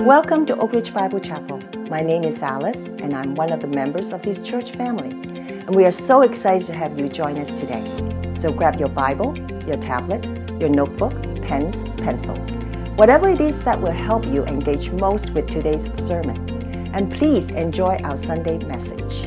[0.00, 1.58] Welcome to Oak Ridge Bible Chapel.
[1.88, 5.10] My name is Alice, and I'm one of the members of this church family.
[5.10, 8.34] And we are so excited to have you join us today.
[8.38, 9.36] So grab your Bible,
[9.66, 10.24] your tablet,
[10.60, 11.12] your notebook,
[11.42, 12.50] pens, pencils,
[12.96, 16.36] whatever it is that will help you engage most with today's sermon.
[16.92, 19.24] And please enjoy our Sunday message.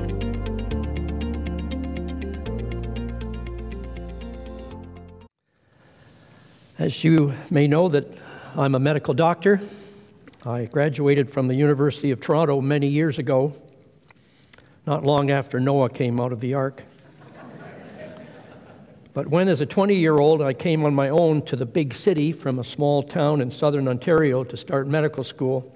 [6.78, 8.08] As you may know that
[8.56, 9.62] I'm a medical doctor.
[10.46, 13.52] I graduated from the University of Toronto many years ago,
[14.86, 16.82] not long after Noah came out of the ark.
[19.14, 21.94] but when, as a 20 year old, I came on my own to the big
[21.94, 25.76] city from a small town in southern Ontario to start medical school,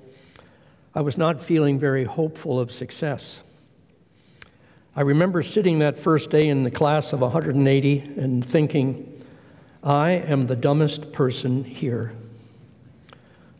[0.95, 3.41] I was not feeling very hopeful of success.
[4.95, 9.25] I remember sitting that first day in the class of 180 and thinking,
[9.83, 12.13] I am the dumbest person here.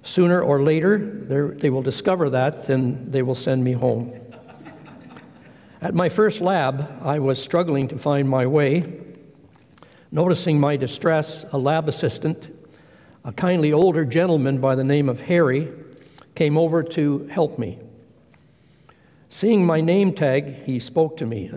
[0.04, 0.98] Sooner or later,
[1.58, 4.14] they will discover that, and they will send me home.
[5.82, 9.02] At my first lab, I was struggling to find my way.
[10.12, 12.50] Noticing my distress, a lab assistant,
[13.26, 15.72] a kindly older gentleman by the name of Harry,
[16.36, 17.80] came over to help me.
[19.30, 21.52] Seeing my name tag, he spoke to me.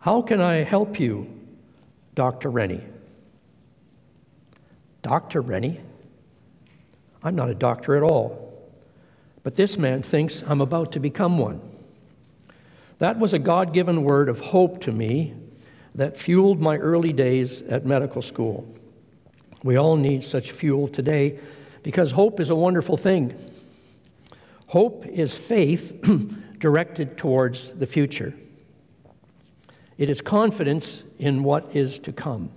[0.00, 1.26] How can I help you,
[2.14, 2.50] Dr.
[2.50, 2.84] Rennie?
[5.02, 5.40] Dr.
[5.40, 5.80] Rennie?
[7.22, 8.46] I'm not a doctor at all.
[9.42, 11.60] But this man thinks I'm about to become one.
[12.98, 15.34] That was a God given word of hope to me
[15.94, 18.66] that fueled my early days at medical school.
[19.62, 21.38] We all need such fuel today
[21.82, 23.34] because hope is a wonderful thing.
[24.66, 26.04] Hope is faith
[26.58, 28.34] directed towards the future,
[29.98, 32.50] it is confidence in what is to come.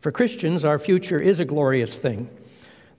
[0.00, 2.28] For Christians, our future is a glorious thing.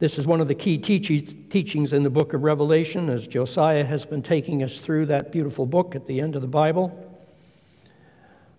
[0.02, 4.03] This is one of the key teachings in the book of Revelation as Josiah has
[4.03, 6.91] been taking us through that beautiful book at the end of the Bible.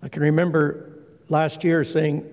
[0.05, 2.25] I can remember last year saying,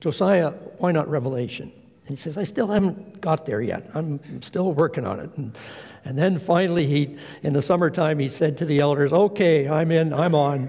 [0.00, 1.72] Josiah, why not Revelation?
[2.06, 3.90] And he says, I still haven't got there yet.
[3.94, 5.30] I'm still working on it.
[5.38, 5.56] And,
[6.04, 10.12] and then finally, he, in the summertime, he said to the elders, Okay, I'm in,
[10.12, 10.68] I'm on.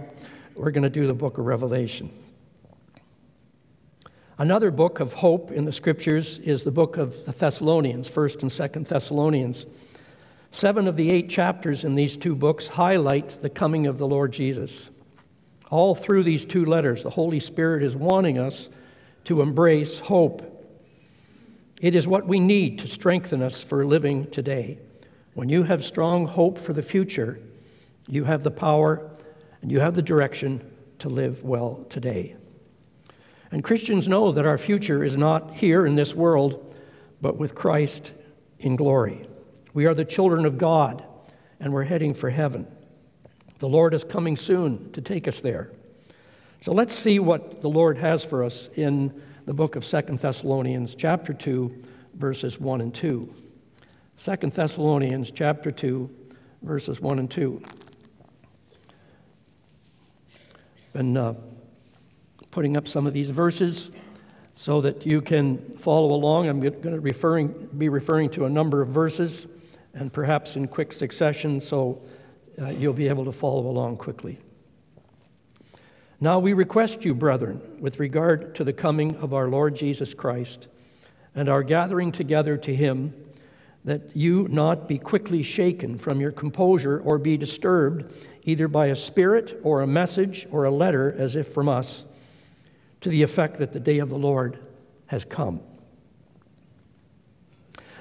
[0.55, 2.09] We're going to do the book of Revelation.
[4.41, 8.50] Another book of hope in the scriptures is the book of the Thessalonians, 1st and
[8.50, 9.68] 2nd Thessalonians.
[10.50, 14.34] Seven of the eight chapters in these two books highlight the coming of the Lord
[14.34, 14.90] Jesus.
[15.69, 18.69] All through these two letters, the Holy Spirit is wanting us
[19.25, 20.41] to embrace hope.
[21.79, 24.79] It is what we need to strengthen us for living today.
[25.35, 27.40] When you have strong hope for the future,
[28.08, 29.08] you have the power
[29.62, 32.38] and you have the direction to live well today.
[33.51, 36.73] And Christians know that our future is not here in this world,
[37.19, 38.13] but with Christ
[38.59, 39.28] in glory.
[39.73, 41.03] We are the children of God,
[41.59, 42.66] and we're heading for heaven.
[43.59, 45.72] The Lord is coming soon to take us there.
[46.61, 50.95] So let's see what the Lord has for us in the book of Second Thessalonians,
[50.95, 51.84] chapter 2,
[52.16, 53.34] verses 1 and 2.
[54.17, 56.09] Second Thessalonians, chapter 2,
[56.61, 57.61] verses 1 and 2.
[60.94, 61.34] Been uh,
[62.51, 63.91] putting up some of these verses
[64.53, 66.47] so that you can follow along.
[66.47, 69.47] I'm going to referring, be referring to a number of verses
[69.94, 72.01] and perhaps in quick succession so
[72.61, 74.38] uh, you'll be able to follow along quickly.
[76.19, 80.67] Now we request you, brethren, with regard to the coming of our Lord Jesus Christ
[81.34, 83.13] and our gathering together to him,
[83.85, 88.13] that you not be quickly shaken from your composure or be disturbed
[88.44, 92.06] either by a spirit or a message or a letter as if from us
[93.01, 94.59] to the effect that the day of the Lord
[95.07, 95.59] has come.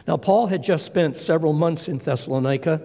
[0.06, 2.80] Now, Paul had just spent several months in Thessalonica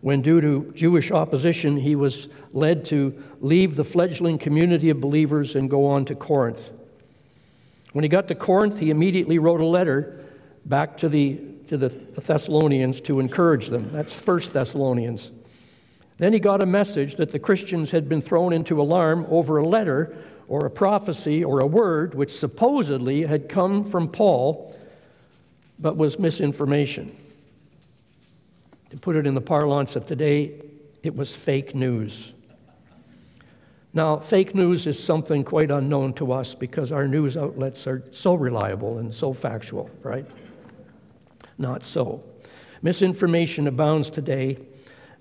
[0.00, 5.54] when, due to Jewish opposition, he was led to leave the fledgling community of believers
[5.54, 6.70] and go on to Corinth.
[7.92, 10.24] When he got to Corinth, he immediately wrote a letter
[10.64, 13.90] back to the, to the Thessalonians to encourage them.
[13.92, 15.30] That's First Thessalonians.
[16.18, 19.66] Then he got a message that the Christians had been thrown into alarm over a
[19.66, 20.16] letter
[20.52, 24.76] or a prophecy or a word which supposedly had come from Paul
[25.78, 27.16] but was misinformation.
[28.90, 30.60] To put it in the parlance of today,
[31.02, 32.34] it was fake news.
[33.94, 38.34] Now, fake news is something quite unknown to us because our news outlets are so
[38.34, 40.26] reliable and so factual, right?
[41.56, 42.22] Not so.
[42.82, 44.58] Misinformation abounds today,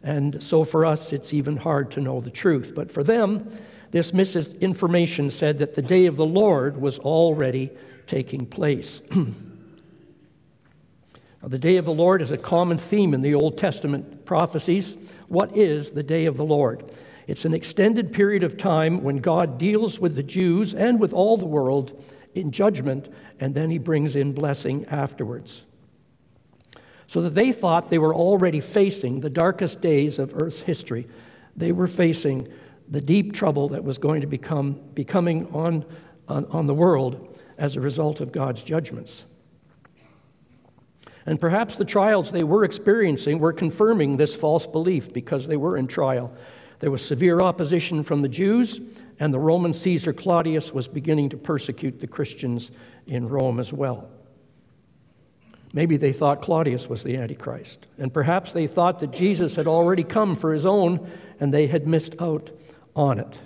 [0.04, 2.74] and so for us, it's even hard to know the truth.
[2.76, 3.50] But for them,
[3.92, 7.70] this misinformation said that the day of the Lord was already
[8.08, 9.02] taking place.
[11.44, 14.96] The day of the Lord is a common theme in the Old Testament prophecies.
[15.28, 16.94] What is the day of the Lord?
[17.26, 21.38] It's an extended period of time when God deals with the Jews and with all
[21.38, 22.04] the world
[22.36, 23.10] in judgment,
[23.40, 25.64] and then he brings in blessing afterwards.
[27.08, 31.08] So that they thought they were already facing the darkest days of Earth's history.
[31.56, 32.48] They were facing
[32.92, 35.86] the deep trouble that was going to become becoming on,
[36.28, 39.26] on, on the world as a result of God's judgments.
[41.26, 45.78] And perhaps the trials they were experiencing were confirming this false belief because they were
[45.78, 46.34] in trial.
[46.80, 48.82] There was severe opposition from the Jews,
[49.20, 52.72] and the Roman Caesar Claudius was beginning to persecute the Christians
[53.06, 54.10] in Rome as well.
[55.74, 60.04] Maybe they thought Claudius was the Antichrist, and perhaps they thought that Jesus had already
[60.04, 61.10] come for his own
[61.40, 62.50] and they had missed out
[62.96, 63.38] on it.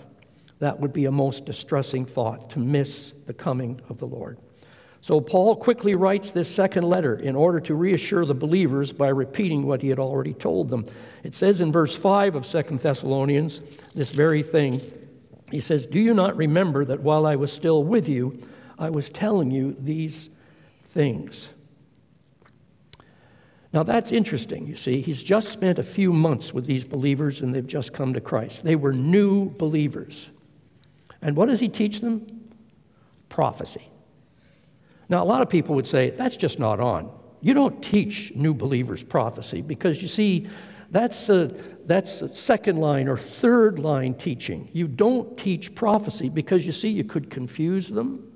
[0.59, 4.38] That would be a most distressing thought to miss the coming of the Lord.
[5.01, 9.68] So Paul quickly writes this second letter in order to reassure the believers by repeating
[9.68, 10.88] what he had already told them.
[11.24, 13.62] It says in verse 5 of Second Thessalonians
[13.94, 14.81] this very thing.
[15.51, 18.42] He says, Do you not remember that while I was still with you,
[18.80, 20.31] I was telling you these
[20.86, 21.50] things?
[23.75, 25.01] Now that's interesting, you see.
[25.01, 28.63] He's just spent a few months with these believers and they've just come to Christ.
[28.63, 30.30] They were new believers.
[31.22, 32.45] And what does he teach them?
[33.27, 33.89] Prophecy.
[35.10, 37.12] Now, a lot of people would say, that's just not on.
[37.42, 40.48] You don't teach new believers prophecy because you see,
[40.92, 41.54] that's a,
[41.86, 44.69] that's a second line or third line teaching.
[44.71, 48.31] You don't teach prophecy because you see, you could confuse them.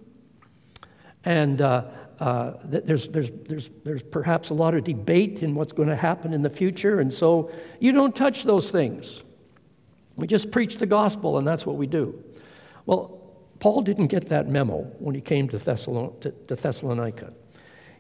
[1.23, 1.85] And uh,
[2.19, 6.33] uh, there's, there's, there's, there's perhaps a lot of debate in what's going to happen
[6.33, 7.49] in the future, and so
[7.79, 9.23] you don't touch those things.
[10.17, 12.21] We just preach the gospel, and that's what we do.
[12.85, 13.19] Well,
[13.59, 17.33] Paul didn't get that memo when he came to, Thessalonica.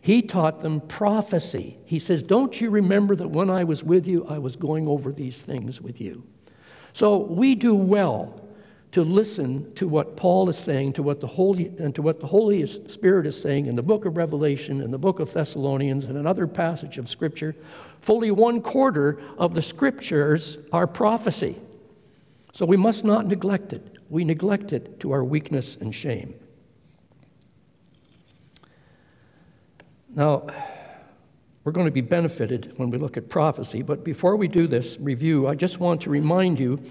[0.01, 1.77] He taught them prophecy.
[1.85, 5.11] He says, Don't you remember that when I was with you, I was going over
[5.11, 6.23] these things with you?
[6.93, 8.41] So we do well
[8.91, 12.27] to listen to what Paul is saying, to what the Holy and to what the
[12.27, 16.17] Holy Spirit is saying in the book of Revelation, in the book of Thessalonians, and
[16.17, 17.55] another passage of Scripture.
[18.01, 21.55] Fully one quarter of the Scriptures are prophecy.
[22.51, 26.33] So we must not neglect it we neglect it to our weakness and shame.
[30.15, 30.47] Now,
[31.63, 34.97] we're going to be benefited when we look at prophecy, but before we do this
[34.99, 36.81] review, I just want to remind you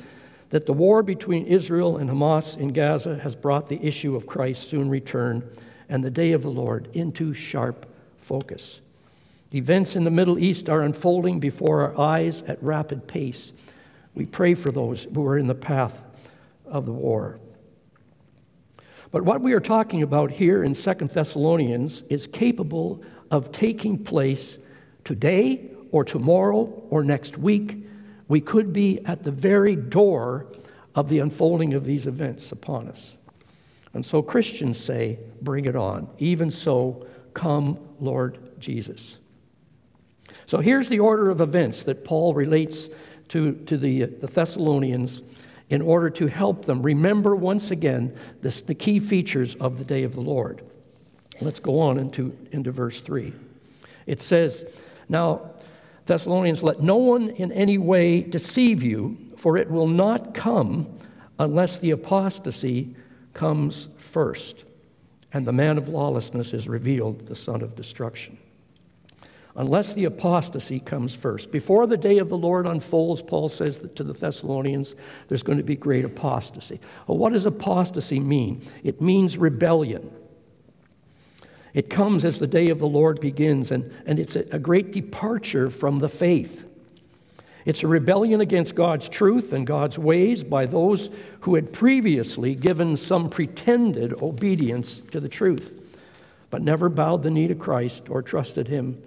[0.50, 4.66] that the war between Israel and Hamas in Gaza has brought the issue of Christ's
[4.66, 5.48] soon return
[5.88, 7.86] and the day of the Lord into sharp
[8.18, 8.80] focus.
[9.54, 13.52] Events in the Middle East are unfolding before our eyes at rapid pace.
[14.14, 15.98] We pray for those who are in the path
[16.66, 17.38] of the war.
[19.10, 24.58] But what we are talking about here in Second Thessalonians is capable of taking place
[25.04, 27.86] today or tomorrow or next week.
[28.28, 30.46] We could be at the very door
[30.94, 33.16] of the unfolding of these events upon us.
[33.94, 36.08] And so Christians say, Bring it on.
[36.18, 39.18] Even so, come, Lord Jesus.
[40.46, 42.88] So here's the order of events that Paul relates
[43.28, 45.22] to, to the, the Thessalonians
[45.70, 50.02] in order to help them remember once again this, the key features of the day
[50.02, 50.62] of the Lord.
[51.40, 53.32] Let's go on into, into verse 3.
[54.06, 54.66] It says,
[55.08, 55.50] Now,
[56.08, 60.98] Thessalonians, let no one in any way deceive you, for it will not come
[61.38, 62.96] unless the apostasy
[63.34, 64.64] comes first,
[65.32, 68.36] and the man of lawlessness is revealed, the son of destruction
[69.58, 71.50] unless the apostasy comes first.
[71.50, 74.94] Before the day of the Lord unfolds, Paul says to the Thessalonians,
[75.26, 76.80] there's going to be great apostasy.
[77.06, 78.62] Well, what does apostasy mean?
[78.84, 80.10] It means rebellion.
[81.74, 84.92] It comes as the day of the Lord begins, and, and it's a, a great
[84.92, 86.64] departure from the faith.
[87.64, 91.10] It's a rebellion against God's truth and God's ways by those
[91.40, 95.78] who had previously given some pretended obedience to the truth,
[96.50, 99.02] but never bowed the knee to Christ or trusted Him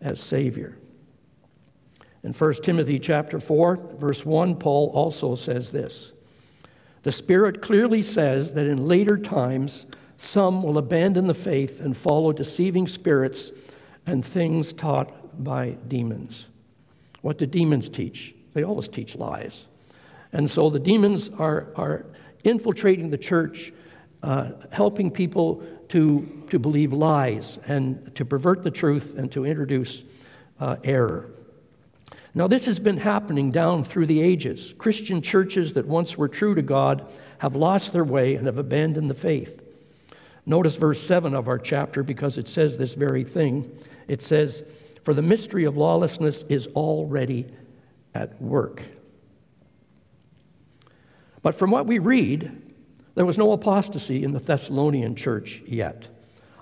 [0.00, 0.76] as Savior.
[2.22, 6.12] In 1 Timothy chapter 4, verse 1, Paul also says this.
[7.02, 9.86] The Spirit clearly says that in later times
[10.22, 13.52] some will abandon the faith and follow deceiving spirits
[14.06, 16.46] and things taught by demons.
[17.22, 18.34] What do demons teach?
[18.52, 19.66] They always teach lies.
[20.32, 22.04] And so the demons are, are
[22.44, 23.72] infiltrating the church,
[24.22, 30.04] uh, helping people to, to believe lies and to pervert the truth and to introduce
[30.60, 31.30] uh, error.
[32.34, 34.74] Now, this has been happening down through the ages.
[34.78, 39.10] Christian churches that once were true to God have lost their way and have abandoned
[39.10, 39.59] the faith.
[40.50, 43.70] Notice verse 7 of our chapter because it says this very thing.
[44.08, 44.64] It says,
[45.04, 47.46] for the mystery of lawlessness is already
[48.16, 48.82] at work.
[51.40, 52.74] But from what we read,
[53.14, 56.08] there was no apostasy in the Thessalonian church yet.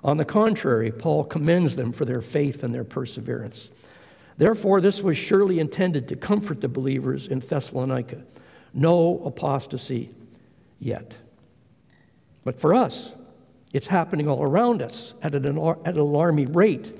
[0.05, 3.71] On the contrary, Paul commends them for their faith and their perseverance.
[4.37, 8.23] Therefore, this was surely intended to comfort the believers in Thessalonica.
[8.75, 10.11] No apostasy
[10.79, 11.15] yet.
[12.45, 13.15] But for us,
[13.73, 16.99] it's happening all around us at an, at an alarming rate.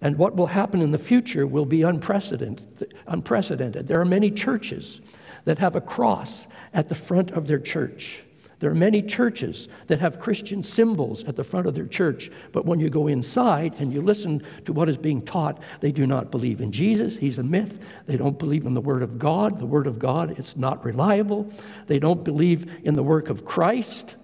[0.00, 2.94] And what will happen in the future will be unprecedented.
[3.06, 3.86] unprecedented.
[3.86, 5.00] There are many churches
[5.44, 8.22] that have a cross at the front of their church.
[8.58, 12.64] There are many churches that have Christian symbols at the front of their church, but
[12.64, 16.30] when you go inside and you listen to what is being taught, they do not
[16.30, 17.16] believe in Jesus.
[17.16, 17.78] He's a myth.
[18.06, 19.58] They don't believe in the Word of God.
[19.58, 21.50] The Word of God is not reliable.
[21.86, 24.16] They don't believe in the work of Christ.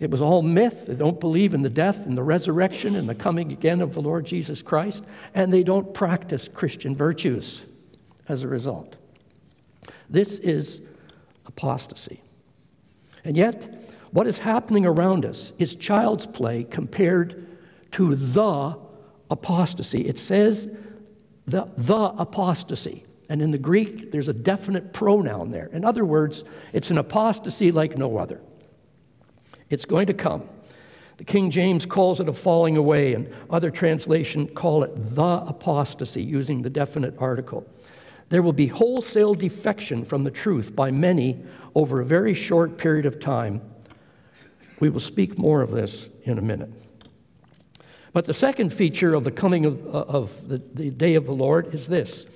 [0.00, 0.86] It was all myth.
[0.86, 4.02] They don't believe in the death and the resurrection and the coming again of the
[4.02, 7.64] Lord Jesus Christ, and they don't practice Christian virtues
[8.28, 8.94] as a result.
[10.08, 10.80] This is
[11.46, 12.20] apostasy.
[13.24, 17.46] And yet, what is happening around us is child's play compared
[17.92, 18.78] to the
[19.30, 20.06] apostasy.
[20.06, 20.68] It says
[21.46, 23.04] the, the apostasy.
[23.28, 25.66] And in the Greek, there's a definite pronoun there.
[25.72, 28.40] In other words, it's an apostasy like no other.
[29.70, 30.48] It's going to come.
[31.18, 36.22] The King James calls it a falling away, and other translations call it the apostasy,
[36.22, 37.66] using the definite article.
[38.28, 41.42] There will be wholesale defection from the truth by many
[41.74, 43.60] over a very short period of time.
[44.80, 46.70] We will speak more of this in a minute.
[48.12, 51.32] But the second feature of the coming of, uh, of the, the day of the
[51.32, 52.26] Lord is this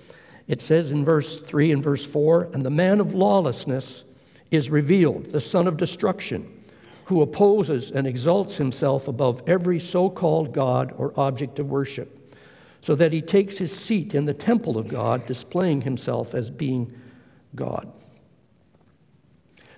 [0.48, 4.04] it says in verse 3 and verse 4 And the man of lawlessness
[4.50, 6.61] is revealed, the son of destruction,
[7.04, 12.18] who opposes and exalts himself above every so called God or object of worship
[12.82, 16.92] so that he takes his seat in the temple of God, displaying himself as being
[17.54, 17.90] God.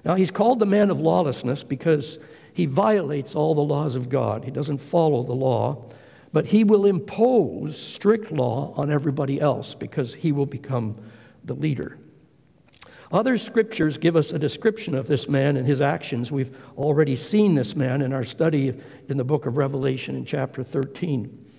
[0.04, 2.18] Now, he's called the man of lawlessness because
[2.54, 4.44] he violates all the laws of God.
[4.44, 5.84] He doesn't follow the law,
[6.32, 10.96] but he will impose strict law on everybody else because he will become
[11.44, 11.98] the leader.
[13.14, 16.32] Other scriptures give us a description of this man and his actions.
[16.32, 18.74] We've already seen this man in our study
[19.08, 21.52] in the book of Revelation in chapter 13.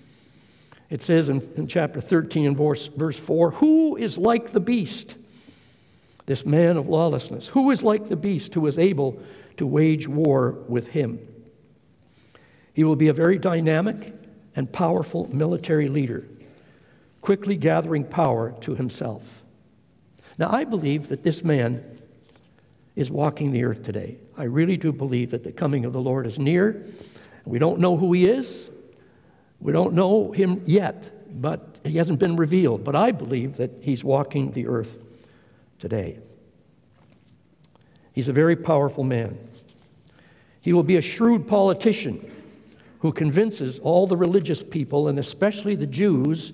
[0.90, 5.16] It says in, in chapter 13 and verse, verse 4 Who is like the beast?
[6.26, 7.48] This man of lawlessness.
[7.48, 9.18] Who is like the beast who is able
[9.56, 11.18] to wage war with him?
[12.74, 14.12] He will be a very dynamic
[14.56, 16.26] and powerful military leader,
[17.22, 19.44] quickly gathering power to himself.
[20.38, 21.82] Now, I believe that this man
[22.94, 24.16] is walking the earth today.
[24.36, 26.84] I really do believe that the coming of the Lord is near.
[27.44, 28.70] We don't know who he is.
[29.60, 32.84] We don't know him yet, but he hasn't been revealed.
[32.84, 34.98] But I believe that he's walking the earth
[35.78, 36.18] today.
[38.12, 39.38] He's a very powerful man.
[40.60, 42.32] He will be a shrewd politician
[43.00, 46.52] who convinces all the religious people, and especially the Jews,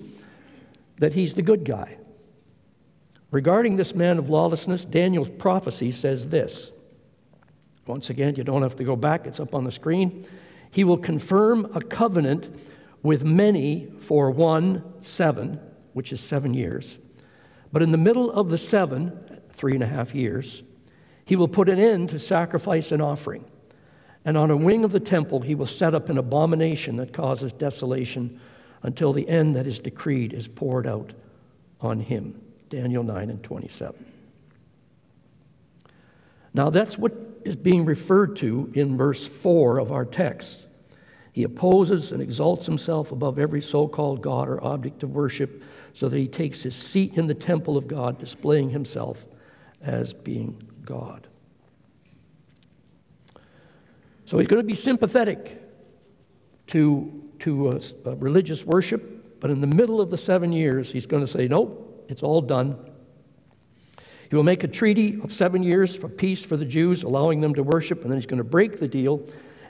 [0.99, 1.97] that he's the good guy.
[3.33, 6.71] Regarding this man of lawlessness, Daniel's prophecy says this.
[7.87, 10.27] Once again, you don't have to go back, it's up on the screen.
[10.69, 12.55] He will confirm a covenant
[13.01, 15.59] with many for one, seven,
[15.93, 16.99] which is seven years.
[17.71, 20.61] But in the middle of the seven, three and a half years,
[21.25, 23.45] he will put an end to sacrifice and offering.
[24.25, 27.51] And on a wing of the temple, he will set up an abomination that causes
[27.51, 28.39] desolation
[28.83, 31.13] until the end that is decreed is poured out
[31.81, 32.39] on him.
[32.73, 34.03] Daniel 9 and 27.
[36.55, 37.13] Now, that's what
[37.45, 40.65] is being referred to in verse 4 of our text.
[41.33, 45.61] He opposes and exalts himself above every so called God or object of worship
[45.93, 49.23] so that he takes his seat in the temple of God, displaying himself
[49.83, 51.27] as being God.
[54.25, 55.61] So he's going to be sympathetic
[56.67, 60.51] to, to uh, a, a uh, religious worship, but in the middle of the seven
[60.51, 62.77] years, he's going to say, Nope, it's all done.
[64.29, 67.53] He will make a treaty of seven years for peace for the Jews, allowing them
[67.55, 69.23] to worship, and then he's going to break the deal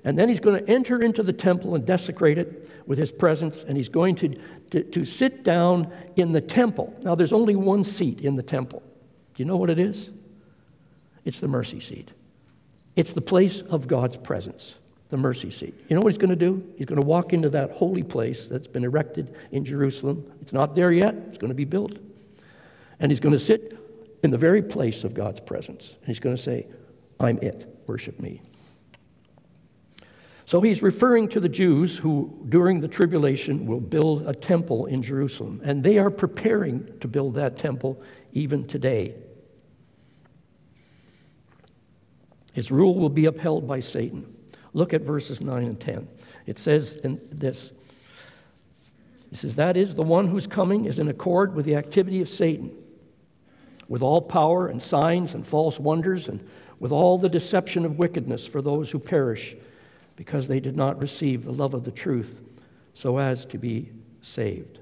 [0.04, 3.64] and then he's going to enter into the temple and desecrate it with his presence,
[3.66, 4.36] and he's going to,
[4.72, 6.94] to, to sit down in the temple.
[7.02, 8.84] Now, there's only one seat in the temple.
[9.34, 10.10] Do you know what it is?
[11.24, 12.12] It's the mercy seat.
[12.98, 14.76] It's the place of God's presence,
[15.08, 15.74] the mercy seat.
[15.88, 16.62] You know what he's going to do?
[16.76, 20.30] He's going to walk into that holy place that's been erected in Jerusalem.
[20.42, 21.98] It's not there yet, it's going to be built.
[23.04, 23.78] And he's going to sit
[24.24, 25.98] in the very place of God's presence.
[26.00, 26.66] And he's going to say,
[27.20, 28.42] I'm it, worship me.
[30.46, 35.02] So he's referring to the Jews who, during the tribulation, will build a temple in
[35.04, 35.60] Jerusalem.
[35.66, 39.16] And they are preparing to build that temple even today.
[42.54, 44.34] His rule will be upheld by Satan.
[44.72, 46.08] Look at verses 9 and 10.
[46.46, 47.74] It says in this
[49.30, 52.30] He says, That is, the one who's coming is in accord with the activity of
[52.30, 52.72] Satan,
[53.94, 56.44] with all power and signs and false wonders, and
[56.80, 59.56] with all the deception of wickedness for those who perish
[60.16, 62.42] because they did not receive the love of the truth
[62.96, 63.92] so as to be
[64.24, 64.80] saved.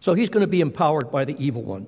[0.00, 1.86] So he's going to be empowered by the evil one.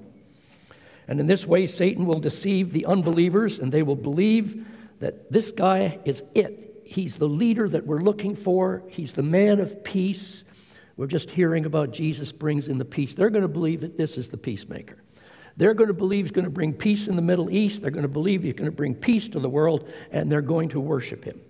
[1.09, 4.67] And in this way, Satan will deceive the unbelievers, and they will believe
[5.01, 6.74] that this guy is it.
[6.85, 10.45] He's the leader that we're looking for, he's the man of peace.
[10.97, 13.15] We're just hearing about Jesus brings in the peace.
[13.15, 14.97] They're going to believe that this is the peacemaker.
[15.57, 17.83] They're going to believe he's going to bring peace in the Middle East.
[17.83, 20.69] They're going to believe he's going to bring peace to the world, and they're going
[20.71, 21.41] to worship him.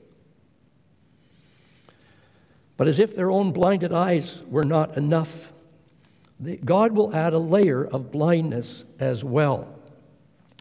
[2.77, 5.53] But as if their own blinded eyes were not enough,
[6.65, 9.69] God will add a layer of blindness as well.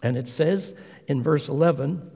[0.01, 0.75] And it says
[1.07, 2.11] in verse 11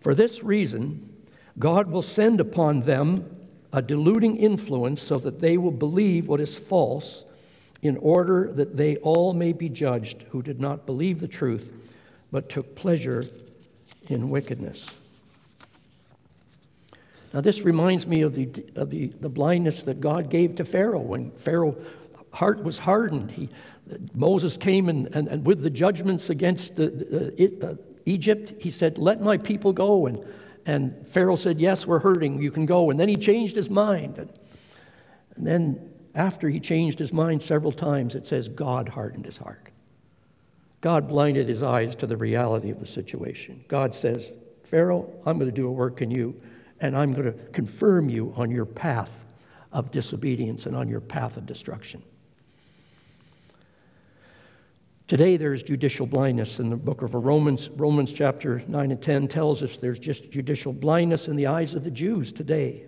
[0.00, 1.15] For this reason,
[1.58, 3.24] God will send upon them
[3.72, 7.24] a deluding influence so that they will believe what is false
[7.82, 11.72] in order that they all may be judged who did not believe the truth,
[12.30, 13.26] but took pleasure
[14.08, 14.98] in wickedness.
[17.32, 21.00] Now, this reminds me of the, of the, the blindness that God gave to Pharaoh
[21.00, 21.76] when Pharaoh's
[22.32, 23.30] heart was hardened.
[23.30, 23.48] He,
[24.14, 27.32] Moses came and, and, and with the judgments against the,
[27.62, 27.74] uh,
[28.06, 30.06] Egypt, he said, Let my people go.
[30.06, 30.24] And,
[30.66, 32.42] and Pharaoh said, Yes, we're hurting.
[32.42, 32.90] You can go.
[32.90, 34.18] And then he changed his mind.
[34.18, 34.30] And,
[35.38, 39.68] then after he changed his mind several times, it says God hardened his heart.
[40.80, 43.62] God blinded his eyes to the reality of the situation.
[43.68, 44.32] God says,
[44.64, 46.40] Pharaoh, I'm going to do a work in you,
[46.80, 49.10] and I'm going to confirm you on your path
[49.72, 52.02] of disobedience and on your path of destruction.
[55.08, 57.68] Today, there's judicial blindness in the book of Romans.
[57.70, 61.84] Romans chapter 9 and 10 tells us there's just judicial blindness in the eyes of
[61.84, 62.86] the Jews today.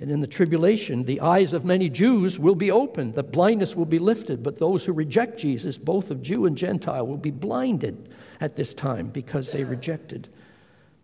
[0.00, 3.86] And in the tribulation, the eyes of many Jews will be opened, the blindness will
[3.86, 8.14] be lifted, but those who reject Jesus, both of Jew and Gentile, will be blinded
[8.40, 10.28] at this time because they rejected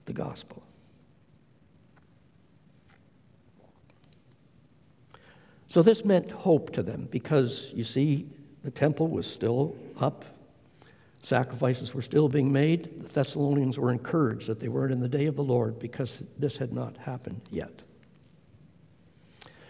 [0.04, 0.62] the gospel.
[5.66, 8.28] So this meant hope to them because, you see,
[8.62, 10.24] the temple was still up,
[11.22, 13.02] sacrifices were still being made.
[13.02, 16.56] The Thessalonians were encouraged that they weren't in the day of the Lord because this
[16.56, 17.82] had not happened yet.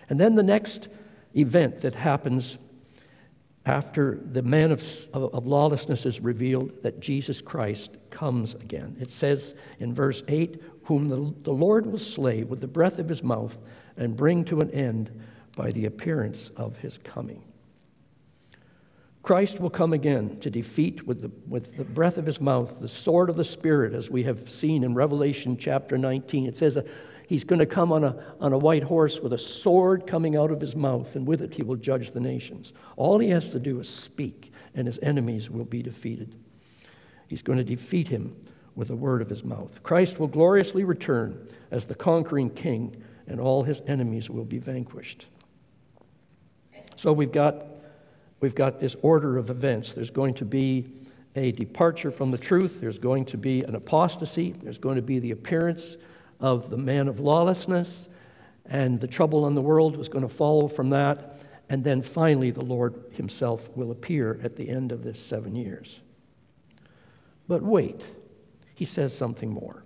[0.09, 0.89] And then the next
[1.37, 2.59] event that happens
[3.65, 8.97] after the man of, of, lawlessness is revealed that Jesus Christ comes again.
[9.01, 13.09] It says in verse 8, Whom the, the Lord will slay with the breath of
[13.09, 13.57] his mouth
[13.97, 15.11] and bring to an end
[15.55, 17.43] by the appearance of his coming.
[19.23, 22.89] Christ will come again to defeat with the, with the breath of his mouth the
[22.89, 26.47] sword of the Spirit, as we have seen in Revelation chapter 19.
[26.47, 26.79] It says,
[27.29, 30.51] He's going to come on a, on a white horse with a sword coming out
[30.51, 32.75] of his mouth, and with it he will judge the nations.
[32.97, 36.35] All he has to do is speak, and his enemies will be defeated.
[37.29, 38.37] He's going to defeat him
[38.75, 39.83] with the word of his mouth.
[39.83, 45.27] Christ will gloriously return as the conquering king, and all his enemies will be vanquished.
[46.97, 47.65] So we've got,
[48.43, 49.91] we've got this order of events.
[49.91, 50.93] There's going to be
[51.35, 55.19] a departure from the truth, there's going to be an apostasy, there's going to be
[55.19, 55.97] the appearance
[56.41, 58.11] of the man of lawlessness,
[58.67, 61.37] and the trouble in the world was going to follow from that.
[61.71, 66.03] And then finally, the Lord Himself will appear at the end of this seven years.
[67.49, 68.03] But wait,
[68.75, 69.85] He says something more.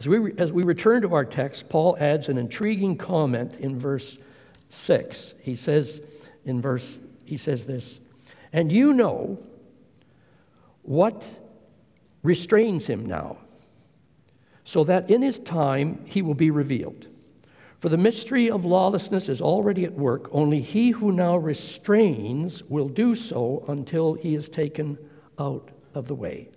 [0.00, 4.18] As we, as we return to our text, Paul adds an intriguing comment in verse
[4.70, 5.34] 6.
[5.40, 6.00] He says,
[6.44, 8.00] in verse, he says this,
[8.52, 9.38] and you know
[10.82, 11.28] what
[12.22, 13.38] restrains him now
[14.64, 17.06] so that in his time he will be revealed.
[17.80, 22.88] For the mystery of lawlessness is already at work, only he who now restrains will
[22.88, 24.96] do so until he is taken
[25.38, 26.48] out of the way.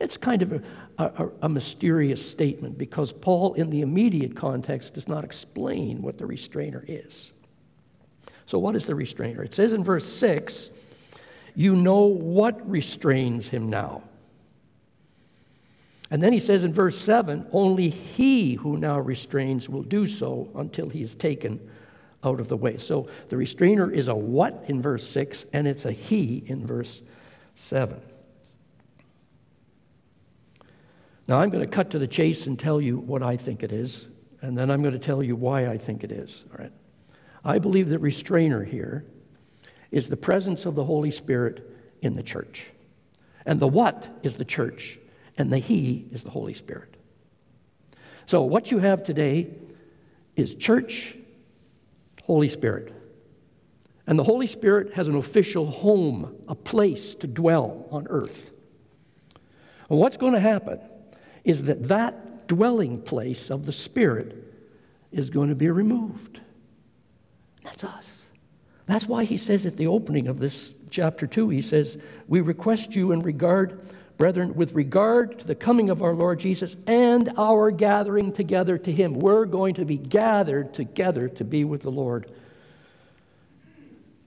[0.00, 0.62] It's kind of a,
[0.98, 6.26] a, a, mysterious statement because Paul, in the immediate context, does not explain what the
[6.26, 7.32] restrainer is.
[8.46, 9.42] So, what is the restrainer?
[9.42, 10.70] It says in verse 6
[11.54, 14.02] you know what restrains him now.
[16.10, 20.50] And then he says in verse 7 only he who now restrains will do so
[20.54, 21.60] until he is taken
[22.24, 22.76] out of the way.
[22.78, 27.02] So the restrainer is a what in verse 6, and it's a he in verse
[27.56, 28.00] 7.
[31.28, 33.72] Now, I'm going to cut to the chase and tell you what I think it
[33.72, 34.08] is,
[34.40, 36.44] and then I'm going to tell you why I think it is.
[36.52, 36.72] All right.
[37.44, 39.04] I believe the restrainer here
[39.90, 41.68] is the presence of the Holy Spirit
[42.00, 42.70] in the church.
[43.44, 44.98] And the what is the church,
[45.36, 46.96] and the he is the Holy Spirit.
[48.26, 49.50] So, what you have today
[50.36, 51.16] is church,
[52.24, 52.94] Holy Spirit.
[54.06, 58.50] And the Holy Spirit has an official home, a place to dwell on earth.
[59.90, 60.80] And what's going to happen
[61.44, 64.36] is that that dwelling place of the Spirit
[65.10, 66.41] is going to be removed.
[67.64, 68.22] That's us.
[68.86, 71.96] That's why he says at the opening of this chapter 2, he says,
[72.28, 73.80] We request you in regard,
[74.18, 78.92] brethren, with regard to the coming of our Lord Jesus and our gathering together to
[78.92, 79.18] him.
[79.18, 82.30] We're going to be gathered together to be with the Lord.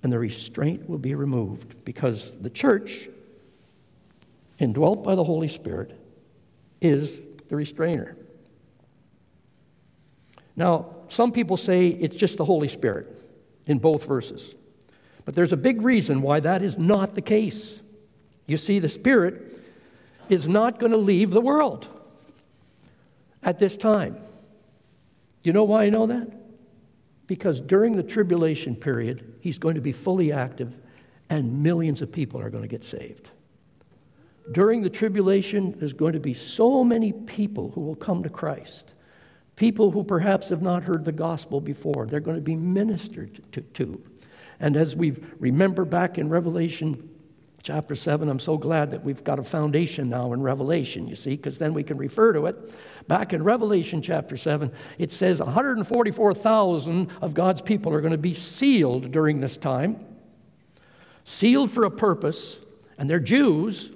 [0.04, 3.10] And the restraint will be removed because the church,
[4.60, 6.00] indwelt by the Holy Spirit,
[6.82, 7.20] is
[7.50, 8.16] the restrainer.
[10.56, 13.25] Now, some people say it's just the Holy Spirit
[13.68, 14.56] in both verses.
[15.26, 17.82] But there's a big reason why that is not the case.
[18.46, 19.60] You see, the Spirit
[20.30, 21.88] is not going to leave the world
[23.44, 24.18] at this time.
[25.44, 26.28] You know why I know that?
[27.28, 30.76] Because during the tribulation period, He's going to be fully active
[31.30, 33.30] and millions of people are going to get saved.
[34.52, 38.94] During the tribulation, there's going to be so many people who will come to Christ.
[39.56, 42.08] People who perhaps have not heard the gospel before.
[42.08, 43.62] They're going to be ministered to.
[43.62, 44.02] to.
[44.60, 47.10] And as we remember back in Revelation
[47.64, 51.32] chapter 7, I'm so glad that we've got a foundation now in Revelation, you see,
[51.32, 52.74] because then we can refer to it.
[53.08, 58.34] Back in Revelation chapter 7, it says 144,000 of God's people are going to be
[58.34, 60.06] sealed during this time,
[61.24, 62.60] sealed for a purpose,
[62.98, 63.92] and they're Jews.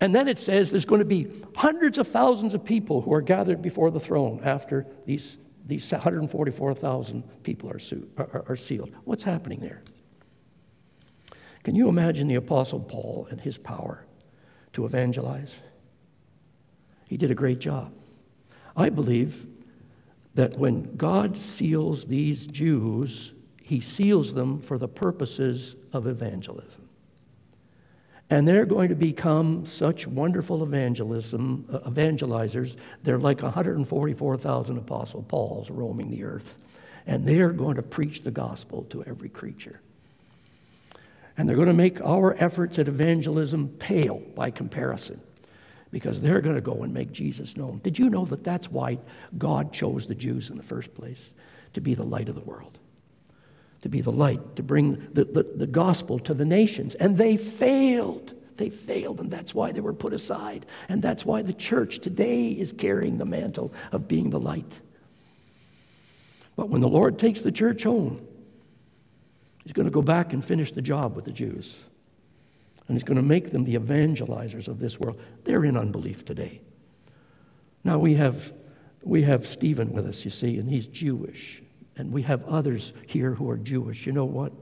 [0.00, 3.22] And then it says there's going to be hundreds of thousands of people who are
[3.22, 8.92] gathered before the throne after these these 144,000 people are, su- are, are sealed.
[9.04, 9.82] What's happening there?
[11.62, 14.04] Can you imagine the Apostle Paul and his power
[14.74, 15.54] to evangelize?
[17.06, 17.92] He did a great job.
[18.76, 19.46] I believe
[20.34, 26.83] that when God seals these Jews, he seals them for the purposes of evangelism.
[28.34, 32.74] And they're going to become such wonderful evangelism, uh, evangelizers.
[33.04, 36.58] They're like 144,000 Apostle Pauls roaming the earth.
[37.06, 39.80] And they're going to preach the gospel to every creature.
[41.38, 45.20] And they're going to make our efforts at evangelism pale by comparison
[45.92, 47.80] because they're going to go and make Jesus known.
[47.84, 48.98] Did you know that that's why
[49.38, 51.34] God chose the Jews in the first place?
[51.74, 52.80] To be the light of the world
[53.84, 56.94] to be the light, to bring the, the, the, gospel to the nations.
[56.94, 58.32] And they failed.
[58.56, 60.64] They failed, and that's why they were put aside.
[60.88, 64.80] And that's why the church today is carrying the mantle of being the light.
[66.56, 68.26] But when the Lord takes the church home,
[69.64, 71.78] He's going to go back and finish the job with the Jews.
[72.88, 75.20] And He's going to make them the evangelizers of this world.
[75.44, 76.62] They're in unbelief today.
[77.84, 78.50] Now we have,
[79.02, 81.60] we have Stephen with us, you see, and he's Jewish.
[81.96, 84.06] And we have others here who are Jewish.
[84.06, 84.52] You know what?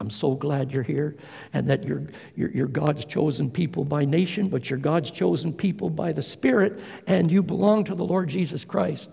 [0.00, 1.16] I'm so glad you're here
[1.52, 2.04] and that you're,
[2.36, 6.80] you're, you're, God's chosen people by nation, but you're God's chosen people by the Spirit,
[7.08, 9.10] and you belong to the Lord Jesus Christ.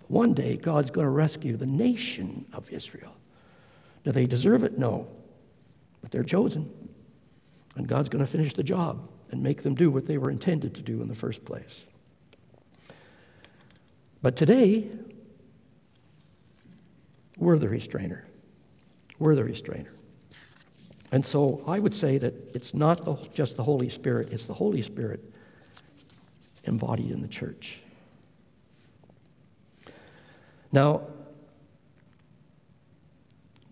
[0.00, 3.14] But One day, God's going to rescue the nation of Israel.
[4.04, 4.78] Do they deserve it?
[4.78, 5.08] No.
[6.02, 6.70] But they're chosen.
[7.76, 10.74] And God's going to finish the job and make them do what they were intended
[10.74, 11.84] to do in the first place.
[14.22, 14.88] But today,
[17.36, 18.24] we're the restrainer.
[19.18, 19.92] We're the restrainer.
[21.12, 24.54] And so I would say that it's not the, just the Holy Spirit, it's the
[24.54, 25.22] Holy Spirit
[26.64, 27.80] embodied in the church.
[30.72, 31.02] Now,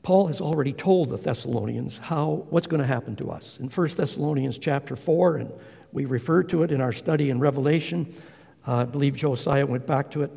[0.03, 3.59] Paul has already told the Thessalonians how what's going to happen to us.
[3.59, 5.53] In 1 Thessalonians chapter 4, and
[5.93, 8.15] we referred to it in our study in Revelation.
[8.67, 10.31] Uh, I believe Josiah went back to it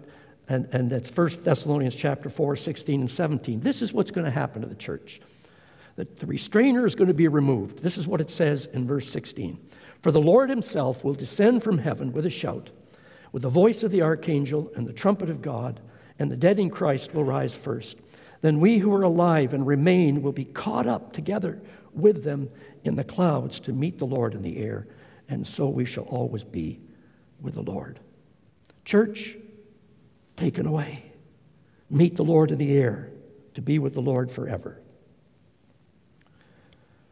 [0.50, 3.60] and, and that's 1 Thessalonians chapter 4, 16 and 17.
[3.60, 5.20] This is what's going to happen to the church.
[5.98, 7.80] That the restrainer is going to be removed.
[7.80, 9.60] This is what it says in verse 16.
[10.02, 12.70] For the Lord himself will descend from heaven with a shout,
[13.32, 15.82] with the voice of the archangel and the trumpet of God,
[16.20, 17.98] and the dead in Christ will rise first.
[18.42, 21.60] Then we who are alive and remain will be caught up together
[21.94, 22.50] with them
[22.84, 24.88] in the clouds to meet the Lord in the air,
[25.28, 26.80] and so we shall always be
[27.42, 28.00] with the Lord.
[28.86, 29.36] Church,
[30.38, 31.12] taken away.
[31.90, 33.10] Meet the Lord in the air,
[33.56, 34.80] to be with the Lord forever.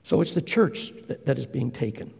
[0.03, 2.13] So it's the church that, that is being taken.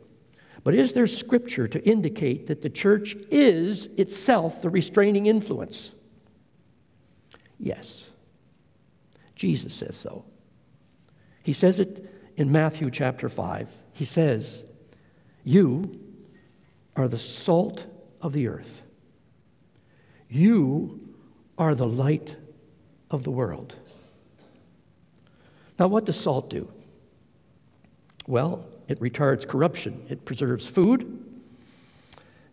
[0.63, 5.94] But is there scripture to indicate that the church is itself the restraining influence?
[7.60, 8.10] Yes.
[9.36, 10.26] Jesus says so.
[11.44, 13.70] He says it in Matthew chapter 5.
[13.94, 14.65] He says,
[15.44, 16.00] You
[16.96, 17.86] are the salt
[18.22, 18.82] of the earth.
[20.30, 21.00] You
[21.58, 22.36] are the light
[23.12, 23.76] of the world.
[25.80, 26.72] Now, what does salt do?
[28.28, 31.22] Well, it retards corruption, it preserves food.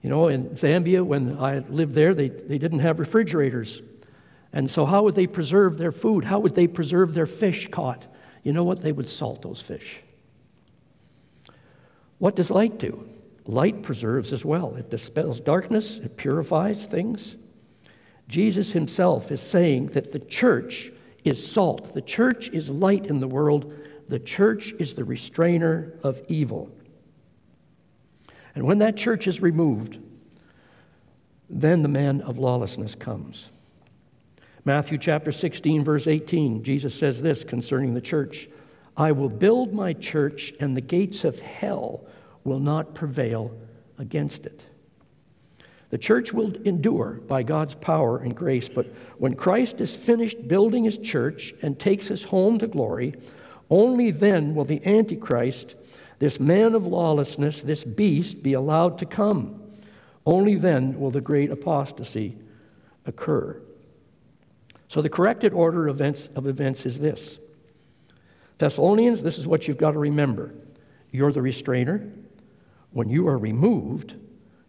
[0.03, 3.83] You know, in Zambia, when I lived there, they, they didn't have refrigerators.
[4.53, 6.25] And so, how would they preserve their food?
[6.25, 8.05] How would they preserve their fish caught?
[8.43, 8.81] You know what?
[8.81, 10.01] They would salt those fish.
[12.19, 13.09] What does light do?
[13.47, 14.75] Light preserves as well.
[14.75, 17.37] It dispels darkness, it purifies things.
[18.33, 20.90] Jesus himself is saying that the church
[21.23, 23.75] is salt, the church is light in the world,
[24.09, 26.71] the church is the restrainer of evil.
[28.55, 29.99] And when that church is removed,
[31.51, 33.51] then the man of lawlessness comes.
[34.64, 38.49] Matthew chapter 16, verse 18, Jesus says this concerning the church
[38.97, 42.07] I will build my church, and the gates of hell
[42.45, 43.55] will not prevail
[43.99, 44.64] against it.
[45.92, 48.87] The church will endure by God's power and grace, but
[49.18, 53.14] when Christ is finished building his church and takes us home to glory,
[53.68, 55.74] only then will the Antichrist,
[56.18, 59.62] this man of lawlessness, this beast, be allowed to come.
[60.24, 62.38] Only then will the great apostasy
[63.05, 63.61] occur.
[64.88, 67.38] So the corrected order of events, of events is this
[68.57, 70.55] Thessalonians, this is what you've got to remember.
[71.11, 72.09] You're the restrainer.
[72.92, 74.14] When you are removed,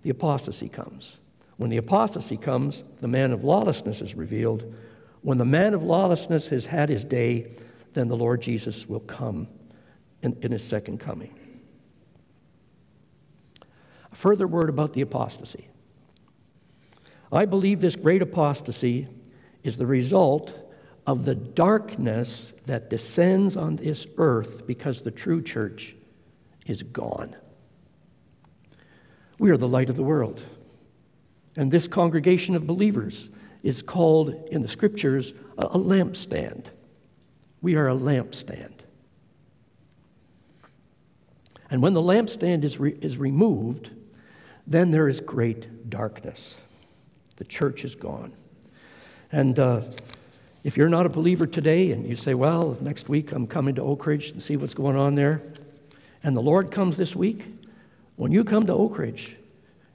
[0.04, 1.18] the apostasy comes.
[1.58, 4.74] When the apostasy comes, the man of lawlessness is revealed.
[5.22, 7.56] When the man of lawlessness has had his day,
[7.94, 9.48] then the Lord Jesus will come
[10.22, 11.34] in, in his second coming.
[14.12, 15.68] A further word about the apostasy.
[17.32, 19.08] I believe this great apostasy
[19.63, 20.54] is the result
[21.08, 25.96] of the darkness that descends on this earth because the true church
[26.66, 27.36] is gone.
[29.43, 30.41] We are the light of the world.
[31.58, 33.27] And this congregation of believers
[33.62, 36.67] is called in the scriptures a, a lampstand.
[37.62, 38.71] We are a lampstand.
[41.69, 43.89] And when the lampstand is, re- is removed,
[44.65, 46.56] then there is great darkness.
[47.36, 48.32] The church is gone.
[49.34, 49.82] And uh,
[50.63, 53.82] if you're not a believer today and you say, well, next week I'm coming to
[53.82, 55.41] Oak Ridge and see what's going on there,
[56.23, 57.43] and the Lord comes this week,
[58.15, 59.36] when you come to Oak Ridge,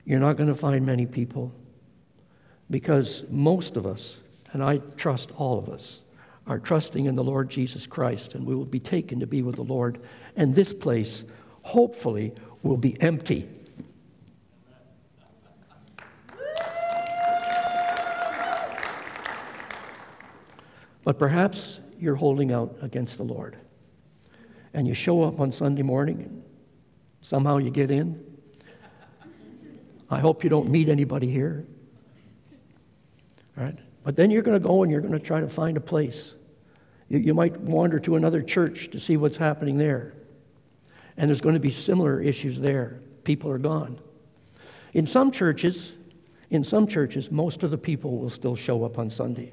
[0.05, 1.53] you're not going to find many people
[2.71, 4.19] because most of us,
[4.53, 6.01] and I trust all of us,
[6.47, 9.57] are trusting in the Lord Jesus Christ, and we will be taken to be with
[9.57, 10.01] the Lord.
[10.37, 11.25] And this place,
[11.63, 13.49] hopefully, will be empty.
[21.05, 23.57] But perhaps you're holding out against the Lord.
[24.75, 26.43] And you show up on Sunday morning,
[27.21, 28.25] somehow you get in,
[30.11, 31.67] I hope you don't meet anybody here.
[33.57, 33.79] All right?
[34.05, 36.35] But then you're going to go and you're going to try to find a place.
[37.09, 40.15] You, you might wander to another church to see what's happening there.
[41.17, 43.01] And there's going to be similar issues there.
[43.25, 43.99] People are gone.
[44.95, 45.93] In some churches,
[46.51, 49.53] in some churches, most of the people will still show up on Sunday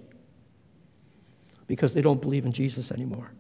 [1.68, 3.32] because they don't believe in Jesus anymore.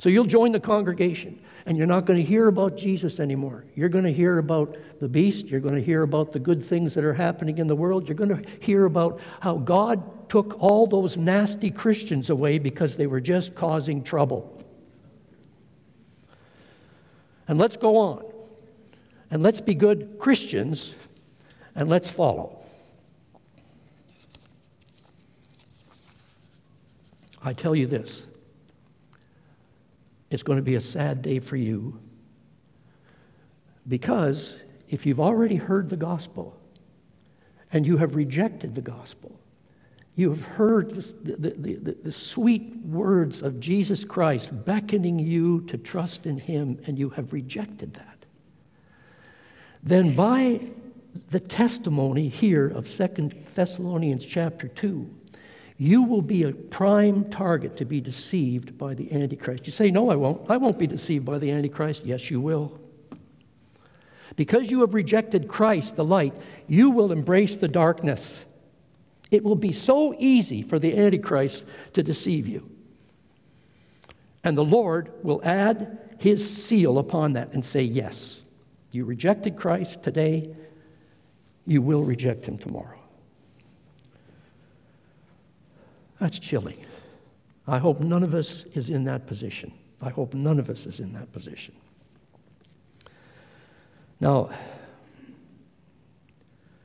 [0.00, 3.66] So you'll join the congregation and you're not going to hear about Jesus anymore.
[3.74, 5.46] You're going to hear about the beast.
[5.46, 8.08] You're going to hear about the good things that are happening in the world.
[8.08, 13.06] You're going to hear about how God took all those nasty Christians away because they
[13.06, 14.64] were just causing trouble.
[17.46, 18.24] And let's go on.
[19.30, 20.94] And let's be good Christians
[21.74, 22.64] and let's follow.
[27.44, 28.26] I tell you this
[30.30, 31.98] it's going to be a sad day for you.
[33.88, 34.56] Because
[34.88, 36.56] if you've already heard the gospel
[37.72, 39.40] and you have rejected the gospel,
[40.16, 45.78] you have heard the, the, the, the, sweet words of Jesus Christ beckoning you to
[45.78, 48.26] trust in Him, and you have rejected that.
[49.82, 50.60] Then, by
[51.30, 55.08] the testimony here of Second Thessalonians chapter 2,
[55.80, 59.64] you will be a prime target to be deceived by the Antichrist.
[59.64, 60.50] You say, No, I won't.
[60.50, 62.04] I won't be deceived by the Antichrist.
[62.04, 62.78] Yes, you will.
[64.36, 68.44] Because you have rejected Christ, the light, you will embrace the darkness.
[69.30, 71.64] It will be so easy for the Antichrist
[71.94, 72.70] to deceive you.
[74.44, 78.42] And the Lord will add his seal upon that and say, Yes,
[78.92, 80.54] you rejected Christ today,
[81.66, 82.99] you will reject him tomorrow.
[86.20, 86.84] That's chilling.
[87.66, 89.72] I hope none of us is in that position.
[90.02, 91.74] I hope none of us is in that position.
[94.20, 94.50] Now,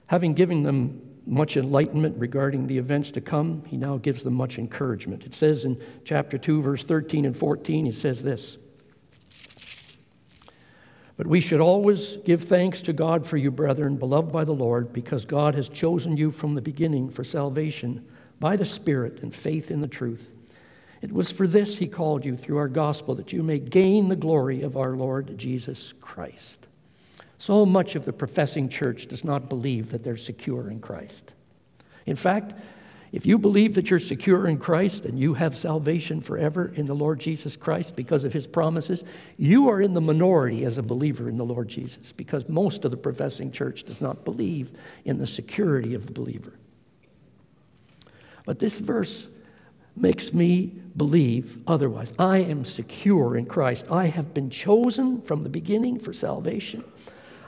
[0.08, 4.58] having given them much enlightenment regarding the events to come, he now gives them much
[4.58, 5.24] encouragement.
[5.26, 8.58] It says in chapter 2, verse 13 and 14, he says this
[11.18, 14.94] But we should always give thanks to God for you, brethren, beloved by the Lord,
[14.94, 18.06] because God has chosen you from the beginning for salvation
[18.40, 20.32] by the Spirit and faith in the truth.
[21.02, 24.16] It was for this he called you through our gospel, that you may gain the
[24.16, 26.68] glory of our Lord Jesus Christ.
[27.38, 31.34] So much of the professing church does not believe that they're secure in Christ.
[32.06, 32.54] In fact,
[33.12, 36.96] if you believe that you're secure in Christ and you have salvation forever in the
[36.96, 39.04] Lord Jesus Christ because of his promises,
[39.38, 42.92] you are in the minority as a believer in the Lord Jesus because most of
[42.92, 44.72] the professing church does not believe
[45.06, 46.54] in the security of the believer.
[48.46, 49.28] But this verse
[49.96, 52.12] makes me believe otherwise.
[52.20, 53.86] I am secure in Christ.
[53.92, 56.84] I have been chosen from the beginning for salvation.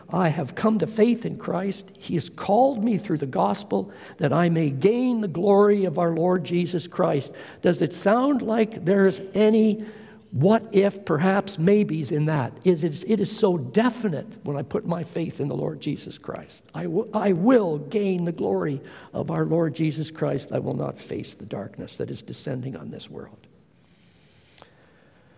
[0.10, 1.92] I have come to faith in Christ.
[1.98, 6.12] He has called me through the gospel that I may gain the glory of our
[6.12, 7.34] Lord Jesus Christ.
[7.62, 9.86] Does it sound like there's any
[10.32, 12.52] what if, perhaps, maybes in that?
[12.66, 16.18] Is it, it is so definite when I put my faith in the Lord Jesus
[16.18, 16.64] Christ.
[16.74, 18.82] I, w- I will gain the glory
[19.14, 20.52] of our Lord Jesus Christ.
[20.52, 23.48] I will not face the darkness that is descending on this world.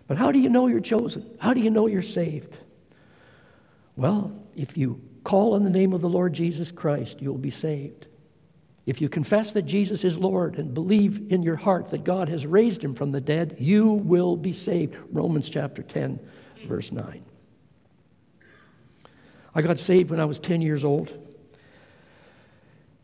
[0.08, 1.30] But how do you know you're chosen?
[1.38, 2.56] How do you know you're saved?
[3.94, 8.06] Well, if you call on the name of the Lord Jesus Christ, you'll be saved.
[8.90, 12.44] If you confess that Jesus is Lord and believe in your heart that God has
[12.44, 14.96] raised him from the dead, you will be saved.
[15.12, 16.18] Romans chapter 10,
[16.66, 17.24] verse 9.
[19.54, 21.16] I got saved when I was 10 years old.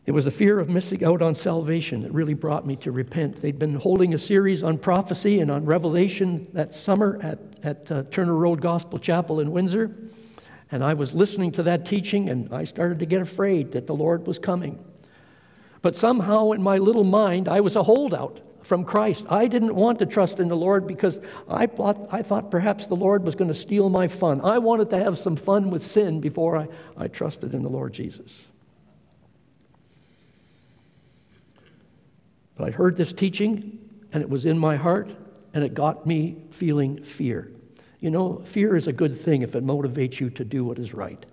[0.05, 3.39] It was the fear of missing out on salvation that really brought me to repent.
[3.39, 8.03] They'd been holding a series on prophecy and on revelation that summer at, at uh,
[8.11, 9.95] Turner Road Gospel Chapel in Windsor.
[10.69, 13.95] And I was listening to that teaching, and I started to get afraid that the
[13.95, 14.83] Lord was coming.
[15.81, 19.25] But somehow in my little mind, I was a holdout from Christ.
[19.29, 22.95] I didn't want to trust in the Lord because I thought, I thought perhaps the
[22.95, 24.41] Lord was going to steal my fun.
[24.41, 27.93] I wanted to have some fun with sin before I, I trusted in the Lord
[27.93, 28.45] Jesus.
[32.57, 33.79] But I heard this teaching,
[34.11, 35.11] and it was in my heart,
[35.53, 37.51] and it got me feeling fear.
[37.99, 40.93] You know, fear is a good thing if it motivates you to do what is
[40.93, 41.23] right.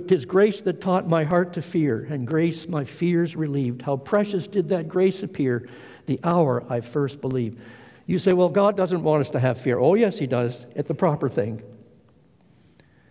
[0.00, 3.82] Tis grace that taught my heart to fear, and grace my fears relieved.
[3.82, 5.68] How precious did that grace appear
[6.06, 7.62] the hour I first believed.
[8.06, 9.78] You say, well, God doesn't want us to have fear.
[9.78, 10.66] Oh, yes, He does.
[10.74, 11.62] It's the proper thing.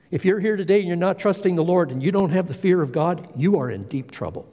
[0.10, 2.54] If you're here today and you're not trusting the Lord and you don't have the
[2.54, 4.52] fear of God, you are in deep trouble.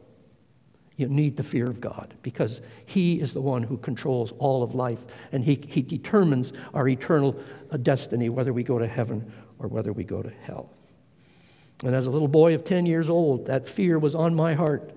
[0.97, 4.75] You need the fear of God because He is the one who controls all of
[4.75, 7.37] life and He, he determines our eternal
[7.71, 10.71] uh, destiny, whether we go to heaven or whether we go to hell.
[11.85, 14.93] And as a little boy of 10 years old, that fear was on my heart.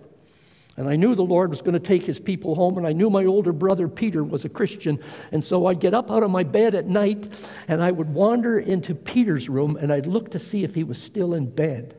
[0.78, 3.10] And I knew the Lord was going to take his people home, and I knew
[3.10, 5.00] my older brother Peter was a Christian.
[5.32, 7.32] And so I'd get up out of my bed at night,
[7.68, 11.02] and I would wander into Peter's room, and I'd look to see if he was
[11.02, 11.96] still in bed.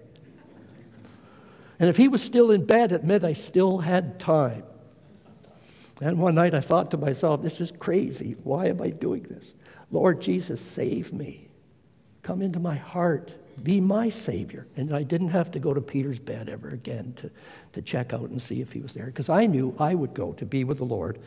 [1.78, 4.64] And if he was still in bed, it meant I still had time.
[6.00, 8.36] And one night I thought to myself, this is crazy.
[8.42, 9.54] Why am I doing this?
[9.90, 11.48] Lord Jesus, save me.
[12.22, 13.32] Come into my heart.
[13.62, 14.66] Be my Savior.
[14.76, 17.30] And I didn't have to go to Peter's bed ever again to,
[17.72, 20.32] to check out and see if he was there, because I knew I would go
[20.34, 21.18] to be with the Lord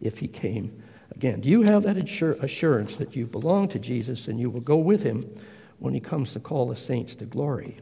[0.00, 0.82] if he came
[1.14, 1.40] again.
[1.40, 5.02] Do you have that assurance that you belong to Jesus and you will go with
[5.02, 5.22] him
[5.78, 7.78] when he comes to call the saints to glory?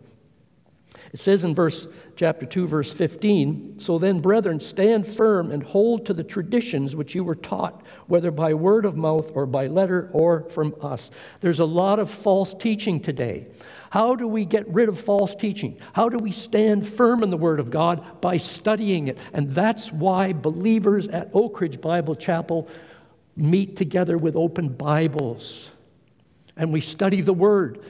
[1.13, 1.87] It says in verse
[2.17, 7.15] chapter 2 verse 15, so then brethren stand firm and hold to the traditions which
[7.15, 11.11] you were taught whether by word of mouth or by letter or from us.
[11.41, 13.47] There's a lot of false teaching today.
[13.91, 15.77] How do we get rid of false teaching?
[15.93, 18.21] How do we stand firm in the Word of God?
[18.21, 19.19] By studying it.
[19.33, 22.69] And that's why believers at Oak Ridge Bible Chapel
[23.37, 25.73] meet together with open Bibles
[26.57, 27.85] and we study the Word.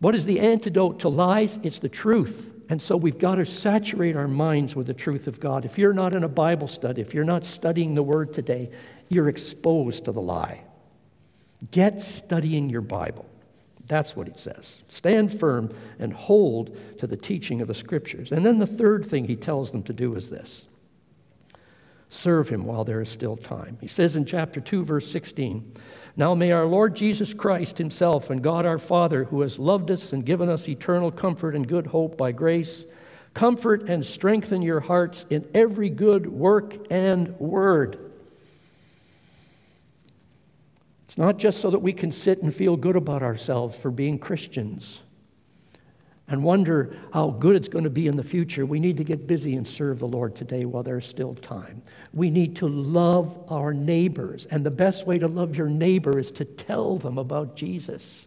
[0.00, 1.58] What is the antidote to lies?
[1.62, 2.52] It's the truth.
[2.68, 5.64] And so we've got to saturate our minds with the truth of God.
[5.64, 8.70] If you're not in a Bible study, if you're not studying the Word today,
[9.08, 10.62] you're exposed to the lie.
[11.70, 13.26] Get studying your Bible.
[13.86, 14.82] That's what he says.
[14.88, 18.32] Stand firm and hold to the teaching of the Scriptures.
[18.32, 20.64] And then the third thing he tells them to do is this
[22.08, 23.76] Serve him while there is still time.
[23.80, 25.72] He says in chapter 2, verse 16
[26.16, 30.12] Now may our Lord Jesus Christ himself and God our Father, who has loved us
[30.12, 32.86] and given us eternal comfort and good hope by grace,
[33.34, 38.12] comfort and strengthen your hearts in every good work and word.
[41.14, 44.18] It's not just so that we can sit and feel good about ourselves for being
[44.18, 45.00] Christians
[46.26, 48.66] and wonder how good it's going to be in the future.
[48.66, 51.84] We need to get busy and serve the Lord today while there's still time.
[52.12, 56.32] We need to love our neighbors, and the best way to love your neighbor is
[56.32, 58.26] to tell them about Jesus.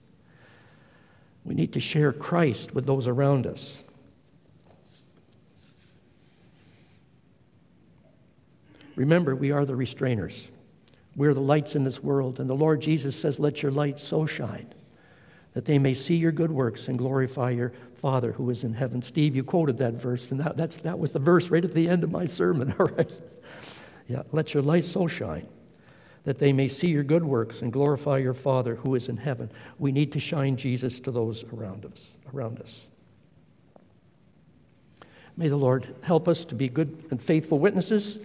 [1.43, 3.83] We need to share Christ with those around us.
[8.95, 10.51] Remember, we are the restrainers.
[11.18, 12.39] We're the lights in this world.
[12.39, 14.72] And the Lord Jesus says, Let your light so shine
[15.53, 19.01] that they may see your good works and glorify your Father who is in heaven.
[19.01, 21.89] Steve, you quoted that verse, and that, that's, that was the verse right at the
[21.89, 23.22] end of my sermon, all right?
[24.07, 25.47] Yeah, let your light so shine
[26.24, 29.49] that they may see your good works and glorify your Father who is in heaven.
[29.80, 32.11] We need to shine Jesus to those around us.
[32.32, 32.88] Around us.
[35.38, 38.20] May the Lord help us to be good and faithful witnesses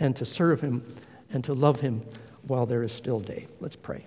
[0.00, 0.82] and to serve him
[1.30, 2.02] and to love him
[2.46, 3.46] while there is still day.
[3.60, 4.04] Let's pray.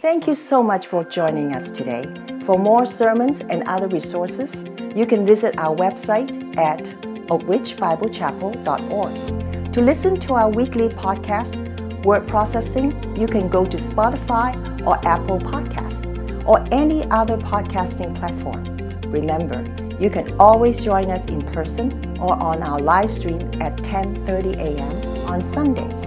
[0.00, 2.06] Thank you so much for joining us today.
[2.44, 4.64] For more sermons and other resources,
[4.94, 6.84] you can visit our website at
[7.28, 9.72] oakridgebiblechapel.org.
[9.72, 14.54] To listen to our weekly podcast, Word Processing, you can go to Spotify
[14.86, 16.06] or Apple Podcasts
[16.46, 18.64] or any other podcasting platform.
[19.10, 19.64] Remember,
[20.00, 25.32] you can always join us in person or on our live stream at 10:30 a.m.
[25.32, 26.06] on Sundays.